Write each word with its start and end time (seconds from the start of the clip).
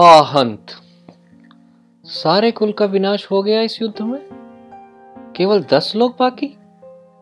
हा 0.00 0.18
हंत। 0.18 0.66
सारे 2.04 2.50
कुल 2.50 2.72
का 2.72 2.84
विनाश 2.84 3.30
हो 3.30 3.42
गया 3.42 3.60
इस 3.62 3.82
युद्ध 3.82 4.02
में? 4.02 4.28
केवल 5.36 5.62
दस 5.62 5.92
लोग 5.96 6.16
बाकी? 6.18 6.58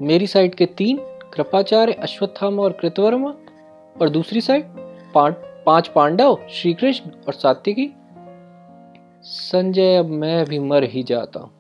मेरी 0.02 0.27
साइड 0.27 0.54
के 0.54 0.66
तीन, 0.66 0.96
कृपाचार्य, 1.34 1.93
अश्वत्थामा 1.93 2.62
और 2.62 2.73
कृतवर्मा, 2.73 3.34
और 4.00 4.09
दूसरी 4.09 4.41
साइड 4.41 4.64
पाँच 5.66 5.89
पांडव 5.89 6.39
श्री 6.50 6.75
कृष्ण 6.75 7.11
और 7.11 7.32
सात्विकी। 7.32 7.93
संजय, 9.22 9.96
अब 9.96 10.06
मैं 10.06 10.45
भी 10.45 10.58
मर 10.58 10.84
ही 10.84 11.02
जाता 11.02 11.40
हूँ। 11.40 11.52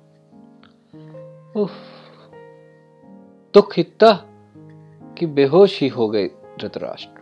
दुख 3.54 3.78
इतना 3.78 4.12
कि 5.14 5.26
बेहोश 5.26 5.80
ही 5.80 5.88
हो 5.88 6.08
गए 6.08 6.26
धृतराष्ट्र। 6.60 7.20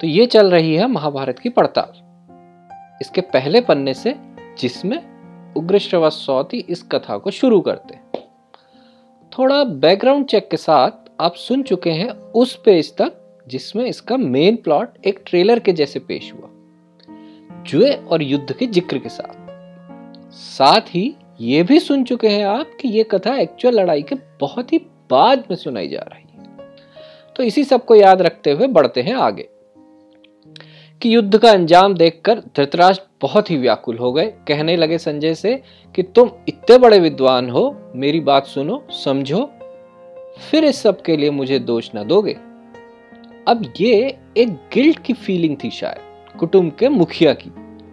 तो 0.00 0.06
ये 0.06 0.26
चल 0.26 0.50
रही 0.50 0.76
है 0.76 0.86
महाभारत 0.86 1.38
की 1.38 1.48
पड़ताल। 1.48 2.01
इसके 3.02 3.20
पहले 3.20 3.60
पन्ने 3.60 3.94
से 3.94 4.14
जिसमें 4.58 4.98
उग्र 5.56 5.78
सौती 6.10 6.58
इस 6.68 6.82
कथा 6.82 7.18
को 7.18 7.30
शुरू 7.30 7.60
करते 7.60 7.98
थोड़ा 9.32 9.64
बैकग्राउंड 9.64 10.26
चेक 10.26 10.48
के 10.50 10.56
साथ 10.56 11.10
आप 11.20 11.34
सुन 11.34 11.62
चुके 11.62 11.90
हैं 11.90 12.10
उस 12.10 12.54
पेज 12.64 12.92
तक 12.96 13.42
जिसमें 13.48 13.84
इसका 13.84 14.16
मेन 14.16 14.56
प्लॉट 14.56 15.06
एक 15.06 15.22
ट्रेलर 15.26 15.58
के 15.58 15.72
जैसे 15.72 15.98
पेश 15.98 16.32
हुआ। 16.32 16.48
जुए 17.62 17.92
और 17.92 18.22
युद्ध 18.22 18.52
के 18.52 18.66
ज़िक्र 18.66 18.98
के 18.98 19.08
साथ। 19.08 19.34
साथ 20.32 20.80
ही 20.80 21.16
ये 21.40 21.62
भी 21.62 21.80
सुन 21.80 22.04
चुके 22.04 22.28
हैं 22.28 22.44
आप 22.44 22.70
कि 22.80 22.88
ये 22.88 23.02
कथा 23.04 23.36
एक्चुअल 23.36 23.80
लड़ाई 23.80 24.02
के 24.02 24.14
बहुत 24.40 24.72
ही 24.72 24.78
बाद 25.10 25.44
में 25.50 25.56
सुनाई 25.56 25.88
जा 25.88 26.00
रही 26.00 26.24
है। 26.38 26.68
तो 27.36 27.42
इसी 27.42 27.64
सबको 27.64 27.94
याद 27.94 28.22
रखते 28.22 28.50
हुए 28.50 28.66
बढ़ते 28.66 29.02
हैं 29.02 29.14
आगे। 29.14 29.48
कि 31.02 31.16
युद्ध 31.16 31.38
का 31.38 31.50
अंजाम 31.50 31.94
देखकर 31.94 32.38
धृतराष्ट्र 32.38 33.06
बहुत 33.22 33.50
ही 33.50 33.56
व्याकुल 33.56 33.98
हो 33.98 34.12
गए। 34.12 34.26
कहने 34.26 34.76
लगे 34.76 34.98
संजय 34.98 35.34
से 35.34 35.62
कि 35.94 36.02
तुम 36.02 36.30
इतने 36.48 36.78
बड़े 36.78 36.98
विद्वान 36.98 37.50
हो, 37.50 37.92
मेरी 37.94 38.20
बात 38.20 38.46
सुनो, 38.46 38.86
समझो। 38.90 39.50
फिर 40.50 40.64
इस 40.64 40.82
सब 40.82 41.02
के 41.02 41.16
लिए 41.16 41.30
मुझे 41.30 41.58
दोष 41.58 41.90
न 41.96 42.06
दोगे। 42.06 42.32
अब 43.48 43.72
ये 43.80 44.18
एक 44.36 44.48
गिल्ट 44.52 44.98
की 44.98 45.12
फीलिंग 45.12 45.56
थी 45.64 45.70
शायद, 45.70 46.38
कुटुंब 46.38 46.72
के 46.72 46.88
मुखिया 46.88 47.32
की। 47.32 47.50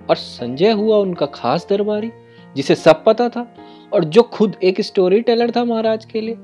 और 0.09 0.15
संजय 0.15 0.71
हुआ 0.71 0.97
उनका 0.97 1.25
खास 1.25 1.67
दरबारी, 1.69 2.11
जिसे 2.55 2.75
सब 2.75 3.03
पता 3.03 3.29
था 3.29 3.55
और 3.93 4.03
जो 4.03 4.23
खुद 4.23 4.55
एक 4.63 4.81
स्टोरी 4.81 5.21
टेलर 5.21 5.51
था 5.51 5.63
महाराज 5.63 6.05
के 6.05 6.21
लिए। 6.21 6.35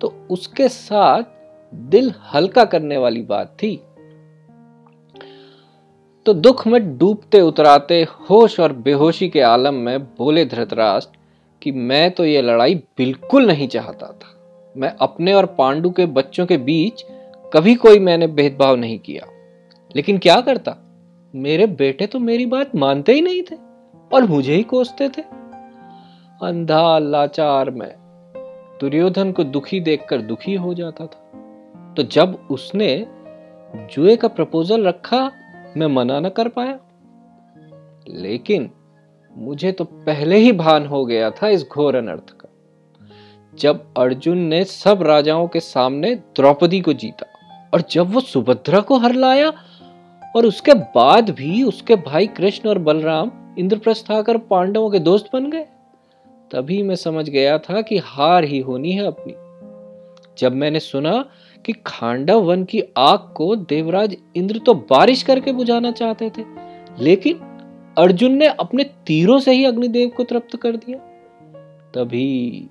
तो 0.00 0.26
उसके 0.30 0.68
साथ 0.68 1.22
दिल 1.74 2.12
हल्का 2.34 2.64
करने 2.64 2.96
वाली 2.96 3.22
बात 3.22 3.46
थी। 3.46 3.80
तो 6.26 6.34
दुख 6.34 6.66
में 6.66 6.98
डूबते 6.98 7.40
उतराते 7.40 8.06
होश 8.30 8.60
और 8.60 8.72
बेहोशी 8.72 9.28
के 9.28 9.40
आलम 9.40 9.74
में 9.74 10.00
बोले 10.02 10.44
धृतराष्ट्र 10.44 11.18
कि 11.62 11.72
मैं 11.72 12.10
तो 12.10 12.24
ये 12.24 12.42
लड़ाई 12.42 12.74
बिल्कुल 12.74 13.46
नहीं 13.46 13.68
चाहता 13.68 14.06
था। 14.06 14.72
मैं 14.76 14.94
अपने 15.00 15.32
और 15.32 15.46
पांडु 15.46 15.90
के 15.90 16.06
बच्चों 16.06 16.46
के 16.46 16.56
बीच 16.56 17.04
कभी 17.54 17.74
कोई 17.74 17.98
मैंने 17.98 18.26
भेदभाव 18.26 18.76
नहीं 18.76 18.98
किया। 18.98 19.26
लेकिन 19.96 20.18
क्या 20.18 20.40
करता? 20.40 20.76
मेरे 21.34 21.66
बेटे 21.66 22.06
तो 22.06 22.18
मेरी 22.18 22.46
बात 22.46 22.76
मानते 22.76 23.12
ही 23.12 23.20
नहीं 23.20 23.42
थे 23.42 23.56
और 24.12 24.26
मुझे 24.26 24.54
ही 24.54 24.62
कोसते 24.62 25.08
थे। 25.08 25.22
अंधा 26.42 26.98
लाचार 26.98 27.70
मैं, 27.70 27.92
दुर्योधन 28.80 29.32
को 29.32 29.44
दुखी 29.44 29.80
देखकर 29.80 30.20
दुखी 30.20 30.54
हो 30.54 30.74
जाता 30.74 31.06
था। 31.06 31.94
तो 31.96 32.02
जब 32.02 32.48
उसने 32.50 33.06
जुए 33.76 34.16
का 34.16 34.28
प्रपोजल 34.28 34.84
रखा 34.84 35.30
मैं 35.76 35.86
मना 35.86 36.18
न 36.20 36.28
कर 36.28 36.48
पाया। 36.48 36.78
लेकिन 38.08 38.70
मुझे 39.32 39.72
तो 39.72 39.84
पहले 39.84 40.36
ही 40.36 40.52
भान 40.52 40.86
हो 40.86 41.04
गया 41.06 41.30
था 41.30 41.48
इस 41.48 41.64
घोर 41.68 41.96
अनर्थ 41.96 42.30
का, 42.30 42.48
जब 43.54 43.84
अर्जुन 43.96 44.38
ने 44.38 44.62
सब 44.64 45.02
राजाओं 45.02 45.46
के 45.48 45.60
सामने 45.60 46.14
द्रौपदी 46.14 46.80
को 46.80 46.92
जीता 46.92 47.26
और 47.74 47.82
जब 47.90 48.12
वो 48.12 48.20
सुभद्रा 48.20 48.80
को 48.80 48.98
हर 48.98 49.14
लाया 49.14 49.52
और 50.36 50.46
उसके 50.46 50.74
बाद 50.94 51.30
भी 51.30 51.62
उसके 51.62 51.96
भाई 51.96 52.26
कृष्ण 52.26 52.68
और 52.68 52.78
बलराम 52.78 53.30
इंद्रप्रस्थ 53.58 54.10
आकर 54.10 54.38
पांडवों 54.38 54.90
के 54.90 54.98
दोस्त 54.98 55.28
बन 55.32 55.50
गए, 55.50 55.66
तभी 56.50 56.82
मैं 56.82 56.96
समझ 56.96 57.28
गया 57.28 57.58
था 57.58 57.80
कि 57.82 57.98
हार 57.98 58.44
ही 58.44 58.60
होनी 58.60 58.92
है 58.92 59.06
अपनी। 59.06 59.34
जब 60.38 60.52
मैंने 60.52 60.80
सुना 60.80 61.24
कि 61.66 61.72
खांडव 61.86 62.40
वन 62.40 62.64
की 62.64 62.82
आग 62.98 63.32
को 63.36 63.54
देवराज 63.56 64.16
इंद्र 64.36 64.58
तो 64.58 64.74
बारिश 64.74 65.22
करके 65.22 65.52
बुझाना 65.52 65.90
चाहते 65.92 66.30
थे, 66.30 66.44
लेकिन 66.98 67.38
अर्जुन 67.98 68.32
ने 68.32 68.46
अपने 68.46 68.84
तीरों 69.06 69.38
से 69.40 69.52
ही 69.52 69.64
अग्निदेव 69.64 70.08
को 70.08 70.24
तृप्त 70.24 70.56
कर 70.56 70.76
दिया। 70.76 70.98
तभी 71.94 72.68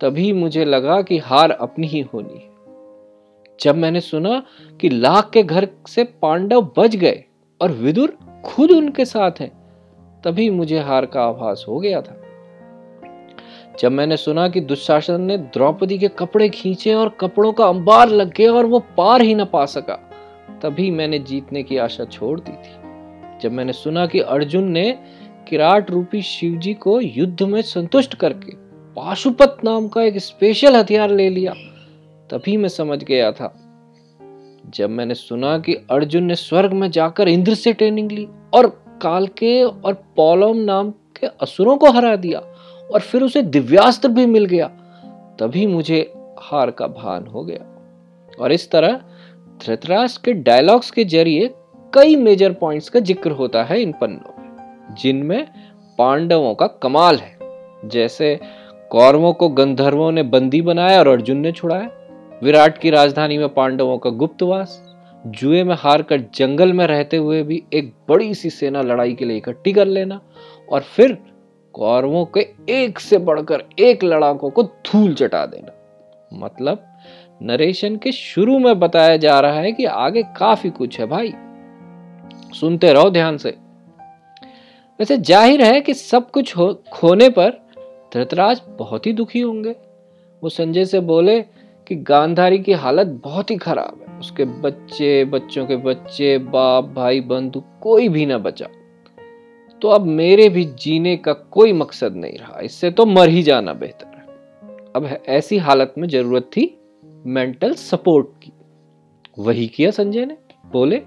तभी 0.00 0.32
मुझे 0.32 0.64
लगा 0.64 1.00
कि 1.02 1.18
हार 1.18 1.50
अपनी 1.50 1.86
ही 1.86 2.00
होनी 2.14 2.38
है। 2.38 2.50
जब 3.60 3.76
मैंने 3.76 4.00
सुना 4.00 4.42
कि 4.80 4.88
लाख 4.88 5.30
के 5.30 5.42
घर 5.42 5.68
से 5.88 6.04
पांडव 6.22 6.62
बच 6.78 6.96
गए 6.96 7.24
और 7.60 7.72
विदुर 7.72 8.16
खुद 8.44 8.70
उनके 8.70 9.04
साथ 9.04 9.40
हैं, 9.40 9.50
तभी 10.24 10.48
मुझे 10.50 10.78
हार 10.78 11.06
का 11.06 11.22
आभास 11.22 11.64
हो 11.68 11.78
गया 11.80 12.00
था। 12.02 12.21
जब 13.80 13.92
मैंने 13.92 14.16
सुना 14.16 14.48
कि 14.48 14.60
दुशासन 14.60 15.20
ने 15.20 15.38
द्रौपदी 15.38 15.98
के 15.98 16.08
कपड़े 16.08 16.48
खींचे 16.48 16.94
और 16.94 17.08
कपड़ों 17.08 17.52
का 17.52 17.66
अंबार 17.66 18.08
लग 18.08 18.32
गया 18.34 18.52
और 18.52 18.66
वो 18.66 18.78
पार 18.96 19.22
ही 19.22 19.34
ना 19.34 19.44
पा 19.44 19.64
सका, 19.66 19.94
तभी 20.62 20.90
मैंने 20.90 21.18
जीतने 21.18 21.62
की 21.62 21.76
आशा 21.76 22.04
छोड़ 22.04 22.40
दी 22.40 22.52
थी। 22.52 23.38
जब 23.40 23.52
मैंने 23.52 23.72
सुना 23.72 24.06
कि 24.06 24.18
अर्जुन 24.18 24.64
ने 24.64 24.98
किराट 25.48 25.90
रूपी 25.90 26.22
शिवजी 26.22 26.74
को 26.74 27.00
युद्ध 27.00 27.42
में 27.42 27.62
संतुष्ट 27.62 28.14
करके 28.14 28.56
पाशुपत 28.96 29.56
नाम 29.64 29.88
का 29.88 30.02
एक 30.02 30.18
स्पेशल 30.18 30.76
हथियार 30.76 31.10
ले 31.10 31.28
लिया, 31.30 31.52
तभी 32.30 32.56
मैं 32.56 32.68
समझ 32.68 33.04
गया 33.04 33.32
था। 33.32 33.54
जब 34.74 34.90
मैंने 34.90 35.14
सुना 35.14 35.58
कि 35.58 35.74
अर्जुन 35.90 36.24
ने 36.24 36.34
स्वर्ग 36.34 36.72
में 36.72 36.90
जाकर 36.90 37.28
इंद्र 37.28 37.54
से 37.54 37.72
ट्रेनिंग 37.72 38.12
ली 38.12 38.28
और 38.54 38.66
काल 39.02 39.26
के 39.26 39.62
और 39.62 39.94
पौलम 40.16 40.56
नाम 40.56 40.90
के 40.90 41.26
असुरों 41.26 41.76
को 41.76 41.90
हरा 41.90 42.16
दिया 42.16 42.42
और 42.92 43.00
फिर 43.00 43.22
उसे 43.22 43.42
दिव्यास्त्र 43.42 44.08
भी 44.08 44.26
मिल 44.26 44.44
गया। 44.44 44.66
तभी 45.38 45.66
मुझे 45.66 46.00
हार 46.40 46.70
का 46.70 46.86
भान 46.86 47.26
हो 47.26 47.44
गया। 47.44 48.36
और 48.38 48.52
इस 48.52 48.70
तरह 48.70 49.00
धृतराष्ट्र 49.60 50.22
के 50.24 50.32
डायलॉग्स 50.32 50.90
के 50.90 51.04
ज़रिए 51.04 51.50
कई 51.92 52.16
मेजर 52.16 52.52
पॉइंट्स 52.52 52.88
का 52.88 53.00
ज़िक्र 53.00 53.30
होता 53.30 53.62
है 53.64 53.80
इन 53.82 53.92
पन्नों 53.92 54.42
में, 54.42 54.94
जिनमें 54.94 55.46
पांडवों 55.98 56.54
का 56.54 56.66
कमाल 56.82 57.16
है। 57.16 57.36
जैसे 57.84 58.38
कौरवों 58.90 59.32
को 59.32 59.48
गंधर्वों 59.48 60.10
ने 60.12 60.22
बंदी 60.22 60.60
बनाया 60.62 60.98
और 60.98 61.08
अर्जुन 61.08 61.38
ने 61.38 61.52
छुड़ाया, 61.52 61.90
विराट 62.42 62.78
की 62.78 62.90
राजधानी 62.90 63.38
में 63.38 63.48
पांडवों 63.48 63.98
का 63.98 64.10
गुप्तवास, 64.10 64.82
जुए 65.24 65.62
में 65.64 65.74
हार 65.78 66.02
कर 66.02 66.20
जंगल 66.34 66.72
में 66.72 66.86
रहते 66.86 67.16
हुए 67.16 67.42
भी 67.42 67.62
एक 67.72 67.92
बड़ी 68.08 68.34
सी 68.34 68.50
सेना 68.50 68.82
लड़ाई 68.82 69.12
के 69.14 69.24
लिए 69.24 69.36
इकट्ठी 69.36 69.72
कर 69.72 69.86
लेना, 69.86 70.20
और 70.72 70.80
फिर 70.80 71.18
कौरवों 71.74 72.24
के 72.24 72.40
एक 72.68 72.98
से 72.98 73.18
बढ़कर 73.18 73.64
एक 73.78 74.04
लड़ाकों 74.04 74.50
को 74.50 74.62
धूल 74.62 75.14
चटा 75.14 75.46
देना। 75.46 75.72
मतलब 76.32 76.84
नरेशन 77.42 77.96
के 77.96 78.12
शुरू 78.12 78.58
में 78.58 78.80
बताया 78.80 79.16
जा 79.16 79.40
रहा 79.40 79.60
है 79.60 79.72
कि 79.72 79.84
आगे 79.84 80.22
काफ़ी 80.22 80.70
कुछ 80.70 81.00
है 81.00 81.06
भाई। 81.06 81.32
सुनते 82.60 82.92
रहो 82.92 83.10
ध्यान 83.10 83.36
से। 83.36 83.50
वैसे 85.00 85.16
ज़ाहिर 85.16 85.62
है 85.62 85.80
कि 85.80 85.94
सब 85.94 86.30
कुछ 86.30 86.56
हो, 86.56 86.82
खोने 86.92 87.28
पर 87.28 87.50
धृतराज 88.14 88.60
बहुत 88.68 89.06
ही 89.06 89.12
दुखी 89.12 89.40
होंगे। 89.40 89.76
वो 90.42 90.48
संजय 90.48 90.84
से 90.84 91.00
बोले 91.00 91.40
कि 91.86 91.94
गांधारी 91.94 92.58
की 92.58 92.72
हालत 92.72 93.06
बहुत 93.06 93.50
ही 93.50 93.56
खराब 93.56 94.04
है। 94.08 94.18
उसके 94.18 94.44
बच्चे, 94.44 95.24
बच्चों 95.24 95.66
के 95.66 95.76
बच्चे, 95.76 96.38
बाप, 96.38 96.84
भाई, 96.84 97.20
बंधु, 97.20 97.62
कोई 97.80 98.08
भी 98.08 98.26
ना 98.26 98.38
बचा। 98.38 98.66
तो 99.82 99.88
अब 99.88 100.00
मेरे 100.00 100.48
भी 100.48 100.64
जीने 100.64 101.16
का 101.16 101.32
कोई 101.32 101.72
मकसद 101.72 102.16
नहीं 102.16 102.38
रहा। 102.38 102.60
इससे 102.60 102.90
तो 102.90 103.06
मर 103.06 103.28
ही 103.28 103.42
जाना 103.42 103.72
बेहतर 103.72 104.06
है। 104.06 104.22
अब 104.96 105.24
ऐसी 105.28 105.58
हालत 105.58 105.94
में 105.98 106.08
ज़रूरत 106.08 106.42
थी 106.42 106.80
मेंटल 107.26 107.74
सपोर्ट 107.74 108.26
की। 108.42 108.52
वही 109.38 109.66
किया 109.66 109.90
संजय 109.90 110.26
ने? 110.26 110.36
बोले, 110.72 111.02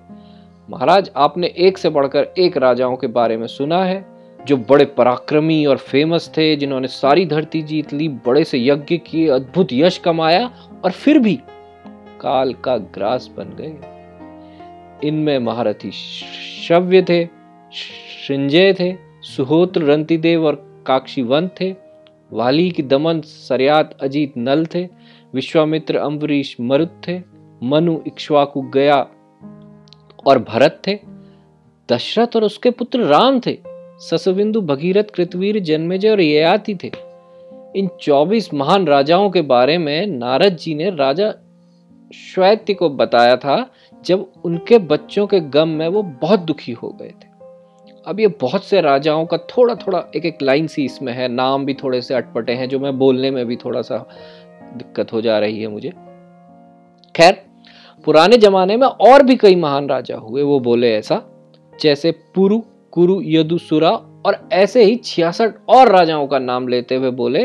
महाराज, 0.69 1.11
आपने 1.15 1.47
एक 1.47 1.77
से 1.77 1.89
बढ़कर 1.89 2.27
एक 2.37 2.57
राजाओं 2.57 2.95
के 2.95 3.07
बारे 3.07 3.37
में 3.37 3.47
सुना 3.47 3.83
है, 3.83 4.05
जो 4.45 4.57
बड़े 4.57 4.85
पराक्रमी 4.85 5.65
और 5.65 5.77
फ़ेमस 5.77 6.31
थे, 6.37 6.55
जिन्होंने 6.55 6.87
सारी 6.87 7.25
धरती 7.25 7.61
जीत 7.61 7.93
ली, 7.93 8.07
बड़े 8.07 8.43
से 8.43 8.59
यज्ञ 8.59 8.97
किए, 8.97 9.29
अद्भुत 9.29 9.67
यश 9.73 9.97
कमाया 9.97 10.51
और 10.85 10.91
फिर 10.91 11.19
भी 11.19 11.39
काल 12.21 12.53
का 12.53 12.77
ग्रास 12.77 13.29
बन 13.37 13.45
गए। 13.45 13.77
इनमें 15.07 15.39
महारथी 15.39 15.91
श्रव्य 16.67 17.01
थे। 17.01 17.23
संजय 18.27 18.73
थे, 18.73 18.95
सुहोत्र 19.21 19.81
रंतिदेव 19.81 20.45
और 20.45 20.83
काक्षीवंत 20.87 21.55
थे, 21.61 21.75
वाली 22.31 22.71
की 22.71 22.83
दमन 22.83 23.21
सरयात 23.21 23.97
अजीत 24.01 24.33
नल 24.37 24.65
थे, 24.65 24.87
विश्वामित्र 25.33 25.97
अम्बरीश 25.97 26.57
मरुत 26.61 27.01
थे, 27.07 27.21
मनु 27.63 27.99
इक्ष्वाकु 28.07 28.61
गया 28.61 29.07
और 30.27 30.39
भरत 30.39 30.81
थे, 30.87 30.99
दशरथ 31.91 32.35
और 32.35 32.43
उसके 32.43 32.69
पुत्र 32.69 32.99
राम 32.99 33.39
थे 33.39 33.57
ससुबिंदु 33.99 34.61
भगीरथ, 34.61 35.03
कृतवीर, 35.03 35.59
जन्मेजय 35.59 36.09
और 36.09 36.21
ययाति 36.21 36.75
थे। 36.75 36.91
इन 37.75 37.89
24 38.01 38.53
महान 38.53 38.87
राजाओं 38.87 39.29
के 39.29 39.41
बारे 39.41 39.77
में 39.77 40.07
नारद 40.07 40.57
जी 40.57 40.75
ने 40.75 40.89
राजा 40.89 41.31
श्वेत 42.13 42.65
को 42.79 42.89
बताया 42.89 43.35
था, 43.35 43.69
जब 44.05 44.31
उनके 44.45 44.77
बच्चों 44.77 45.27
के 45.27 45.39
गम 45.39 45.69
में 45.69 45.87
वो 45.87 46.03
बहुत 46.03 46.39
दुखी 46.39 46.71
हो 46.71 46.89
गए 46.89 47.09
थे। 47.09 47.24
अब 48.07 48.19
ये 48.19 48.27
बहुत 48.41 48.63
से 48.63 48.81
राजाओं 48.81 49.25
का 49.25 49.37
थोड़ा 49.49 49.75
थोड़ा 49.75 50.03
एक 50.15 50.25
एक 50.25 50.41
लाइन 50.41 50.67
सी 50.67 50.83
इसमें 50.85 51.11
है। 51.13 51.27
नाम 51.27 51.65
भी 51.65 51.73
थोड़े 51.73 52.01
से 52.01 52.13
अटपटे 52.13 52.53
हैं, 52.53 52.67
जो 52.69 52.79
मैं 52.79 52.97
बोलने 52.97 53.31
में 53.31 53.45
भी 53.45 53.55
थोड़ा 53.55 53.81
सा 53.81 53.97
दिक्कत 54.73 55.13
हो 55.13 55.21
जा 55.21 55.37
रही 55.39 55.61
है 55.61 55.67
मुझे। 55.67 55.89
खैर, 57.15 57.41
पुराने 58.07 58.37
जमाने 58.37 58.77
में 58.77 58.87
और 58.87 59.23
भी 59.23 59.35
कई 59.35 59.55
महान 59.55 59.89
राजा 59.89 60.15
हुए, 60.15 60.41
वो 60.41 60.59
बोले 60.59 60.93
ऐसा। 60.93 61.21
जैसे 61.73 62.11
पुरु, 62.35 62.61
कुरु 62.93 63.21
यदुसुरा 63.23 63.91
और 64.25 64.37
ऐसे 64.53 64.83
ही 64.83 64.95
छियासठ 64.95 65.53
और 65.69 65.91
राजाओं 65.91 66.27
का 66.27 66.39
नाम 66.39 66.67
लेते 66.67 66.95
हुए 66.95 67.09
बोले 67.11 67.43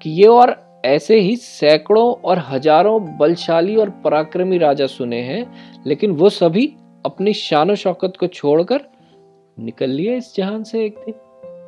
कि 0.00 0.10
ये 0.12 0.26
और 0.26 0.56
ऐसे 0.84 1.18
ही 1.20 1.34
सैकड़ों 1.36 2.12
और 2.24 2.38
हज़ारों 2.48 3.00
बलशाली 3.18 3.76
और 3.76 3.90
पराक्रमी 4.04 4.58
राजा 4.58 4.86
सुने 4.86 5.20
हैं, 5.20 5.44
लेकिन 5.86 6.10
वो 6.10 6.28
सभी 6.30 6.66
अपनी 7.06 7.32
शान 7.32 7.74
शौकत 7.74 8.12
को 8.20 8.26
छोड़कर 8.26 8.80
निकल 9.58 9.90
लिए 9.90 10.16
इस 10.16 10.34
जहान 10.36 10.62
से 10.64 10.84
एक 10.84 10.98
दिन। 10.98 11.14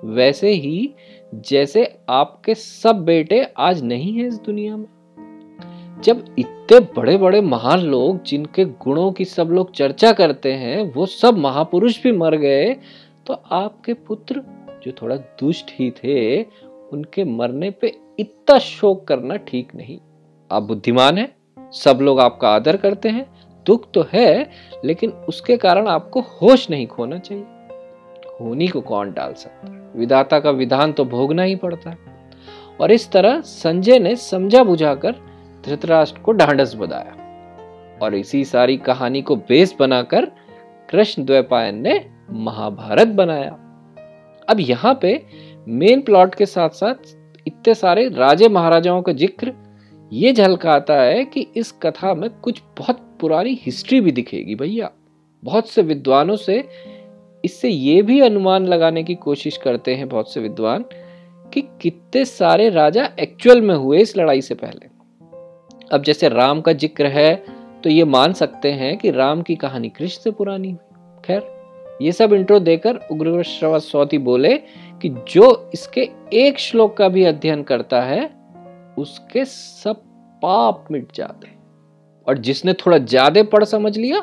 वैसे 0.05 0.51
ही, 0.51 0.95
जैसे 1.35 1.85
आपके 2.09 2.55
सब 2.55 3.05
बेटे 3.05 3.43
आज 3.59 3.83
नहीं 3.83 4.13
है 4.15 4.27
इस 4.27 4.39
दुनिया 4.41 4.77
में। 4.77 4.87
जब 6.05 6.25
इतने 6.39 6.79
बड़े 6.97 7.17
बड़े 7.17 7.41
महान 7.41 7.81
लोग, 7.81 8.23
जिनके 8.23 8.65
गुणों 8.65 9.11
की 9.13 9.25
सब 9.25 9.49
लोग 9.51 9.73
चर्चा 9.73 10.13
करते 10.13 10.53
हैं, 10.53 10.83
वो 10.93 11.07
सब 11.07 11.39
महापुरुष 11.39 12.03
भी 12.03 12.13
मर 12.13 12.37
गए 12.37 12.73
तो 13.27 13.35
आपके 13.35 13.95
पुत्र, 13.95 14.43
जो 14.83 14.93
थोड़ा 14.93 15.17
दुष्ट 15.17 15.71
ही 15.71 15.91
थे, 15.91 16.43
उनके 16.93 17.25
मरने 17.25 17.71
पे 17.71 17.93
इतना 18.19 18.59
शोक 18.59 19.07
करना 19.09 19.37
ठीक 19.37 19.75
नहीं। 19.75 19.99
आप 20.51 20.63
बुद्धिमान 20.63 21.19
हैं, 21.19 21.29
सब 21.73 21.99
लोग 22.03 22.21
आपका 22.21 22.49
आदर 22.49 22.77
करते 22.77 23.09
हैं, 23.09 23.27
दुख 23.67 23.91
तो 23.91 24.05
है, 24.13 24.51
लेकिन 24.85 25.11
उसके 25.29 25.57
कारण 25.57 25.89
आपको 25.89 26.21
होश 26.21 26.71
नहीं 26.71 26.87
खोना 26.87 27.19
चाहिए। 27.19 27.45
होनी 28.41 28.69
को 28.69 28.81
कौन 28.81 29.13
डाल 29.13 29.33
सकता 29.33 29.73
है? 29.73 29.79
विदाता 29.97 30.39
का 30.41 30.51
विधान 30.51 30.93
तो 30.93 31.05
भोगना 31.05 31.43
ही 31.43 31.57
पड़ता 31.57 31.91
है। 31.91 31.99
और 32.81 32.93
इस 32.93 33.11
तरह 33.13 33.41
संजय 33.41 33.99
ने 33.99 34.15
समझा 34.17 34.63
बुझाकर 34.65 35.15
धृतराष्ट्र 35.65 36.21
को 36.21 36.33
ढांढस 36.33 36.75
बधाया 36.75 37.99
और 38.03 38.15
इसी 38.15 38.45
सारी 38.45 38.77
कहानी 38.77 39.23
को 39.23 39.37
बेस 39.37 39.75
बनाकर 39.79 40.27
कृष्ण 40.91 41.25
द्वैपायन 41.25 41.81
ने 41.83 42.05
महाभारत 42.31 43.09
बनाया। 43.09 43.51
अब 44.49 44.61
यहाँ 44.61 44.99
पे 45.03 45.23
मेन 45.69 46.01
प्लॉट 46.01 46.35
के 46.35 46.47
साथ 46.47 46.71
साथ 46.71 47.17
इतने 47.47 47.75
सारे 47.75 48.09
राजे 48.09 48.49
महाराजाओं 48.49 49.03
का 49.03 49.13
ज़िक्र 49.13 49.53
ये 50.13 50.33
झलकाता 50.33 50.95
है 50.95 51.25
कि 51.25 51.47
इस 51.57 51.73
कथा 51.83 52.15
में 52.15 52.29
कुछ 52.31 52.63
बहुत 52.79 53.01
पुरानी 53.21 53.59
हिस्ट्री 53.63 54.01
भी 54.01 54.13
दिखेगी 54.13 54.55
भैया। 54.55 54.91
बहुत 55.43 55.69
से 55.69 55.83
विद्वानों 55.83 56.37
से 56.37 56.59
इससे 57.45 57.69
ये 57.69 58.01
भी 58.03 58.21
अनुमान 58.21 58.67
लगाने 58.67 59.03
की 59.03 59.15
कोशिश 59.15 59.57
करते 59.57 59.95
हैं 59.95 60.09
बहुत 60.09 60.33
से 60.33 60.41
विद्वान 60.41 60.85
कि 61.55 61.61
कितने 61.81 62.25
सारे 62.25 62.69
राजा 62.71 63.09
एक्चुअल 63.21 63.61
में 63.61 63.75
हुए 63.75 63.99
इस 63.99 64.17
लड़ाई 64.17 64.41
से 64.41 64.55
पहले। 64.55 64.89
अब 65.93 66.03
जैसे 66.03 66.29
राम 66.29 66.61
का 66.61 66.73
ज़िक्र 66.73 67.07
है 67.07 67.35
तो 67.85 67.91
ये 67.91 68.05
मान 68.05 68.33
सकते 68.33 68.71
हैं 68.73 68.97
कि 68.99 69.11
राम 69.11 69.43
की 69.43 69.57
कहानी 69.57 69.89
कृष्ण 69.89 70.23
से 70.23 70.31
पुरानी 70.31 70.73
खैर, 71.25 71.43
ये 72.03 72.13
सब 72.13 72.33
इंट्रो 72.33 72.59
देकर 72.59 72.97
उग्र 73.11 73.43
सौती 73.79 74.19
बोले 74.19 74.57
कि 75.03 75.09
जो 75.29 75.71
इसके 75.75 76.09
एक 76.33 76.59
श्लोक 76.59 76.97
का 76.97 77.09
भी 77.09 77.25
अध्ययन 77.25 77.63
करता 77.63 78.03
है, 78.03 78.25
उसके 78.99 79.45
सब 79.45 80.03
पाप 80.43 80.87
मिट 80.91 81.13
जाते 81.15 81.49
और 82.27 82.39
जिसने 82.39 82.73
थोड़ा 82.73 82.99
ज़्यादा 82.99 83.43
पढ़ 83.43 83.65
समझ 83.65 83.97
लिया 83.99 84.21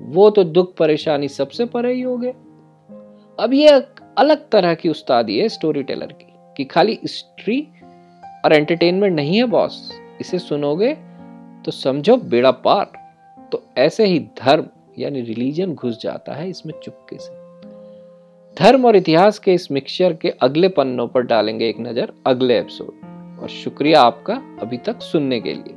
वो 0.00 0.28
तो 0.30 0.44
दुख 0.44 0.74
परेशानी 0.76 1.28
सबसे 1.28 1.64
परे 1.66 1.92
ही 1.94 2.00
हो 2.00 2.16
गए। 2.16 2.32
अब 3.38 3.54
ये 3.54 3.68
अलग 4.18 4.48
तरह 4.50 4.74
की 4.74 4.88
उस्तादी 4.88 5.38
है 5.38 5.48
स्टोरी 5.48 5.82
टेलर 5.82 6.12
की, 6.12 6.32
कि 6.56 6.64
खाली 6.64 6.98
हिस्ट्री 7.02 7.60
और 8.44 8.52
एंटरटेनमेंट 8.52 9.14
नहीं 9.16 9.36
है 9.36 9.44
बॉस 9.46 9.90
इसे 10.20 10.38
सुनोगे 10.38 10.92
तो 11.64 11.70
समझो 11.70 12.16
बेड़ा 12.16 12.50
पार। 12.50 12.92
तो 13.52 13.62
ऐसे 13.78 14.06
ही 14.06 14.18
धर्म, 14.38 14.66
यानी 14.98 15.20
रिलीजन 15.20 15.74
घुस 15.74 16.00
जाता 16.02 16.34
है 16.34 16.48
इसमें 16.50 16.72
चुपके 16.84 17.18
से। 17.18 17.38
धर्म 18.56 18.84
और 18.86 18.96
इतिहास 18.96 19.38
के 19.38 19.54
इस 19.54 19.70
मिक्सचर 19.72 20.12
के 20.12 20.30
अगले 20.42 20.68
पन्नों 20.68 21.06
पर 21.08 21.22
डालेंगे 21.22 21.68
एक 21.68 21.80
नज़र 21.80 22.12
अगले 22.26 22.58
एपिसोड 22.58 23.38
और 23.42 23.48
शुक्रिया 23.48 24.00
आपका 24.00 24.34
अभी 24.62 24.76
तक 24.76 25.02
सुनने 25.02 25.40
के 25.40 25.54
लिए। 25.54 25.76